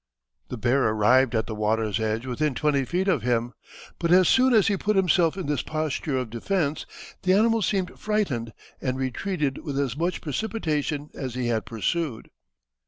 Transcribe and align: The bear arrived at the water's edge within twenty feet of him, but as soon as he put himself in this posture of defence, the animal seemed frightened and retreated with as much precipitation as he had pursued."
The 0.49 0.57
bear 0.57 0.81
arrived 0.85 1.35
at 1.35 1.45
the 1.45 1.53
water's 1.53 1.99
edge 1.99 2.25
within 2.25 2.55
twenty 2.55 2.85
feet 2.85 3.07
of 3.07 3.21
him, 3.21 3.53
but 3.99 4.11
as 4.11 4.27
soon 4.27 4.51
as 4.51 4.65
he 4.65 4.75
put 4.75 4.95
himself 4.95 5.37
in 5.37 5.45
this 5.45 5.61
posture 5.61 6.17
of 6.17 6.31
defence, 6.31 6.87
the 7.21 7.33
animal 7.33 7.61
seemed 7.61 7.99
frightened 7.99 8.51
and 8.81 8.97
retreated 8.97 9.59
with 9.59 9.77
as 9.79 9.95
much 9.95 10.19
precipitation 10.21 11.11
as 11.13 11.35
he 11.35 11.49
had 11.49 11.67
pursued." 11.67 12.31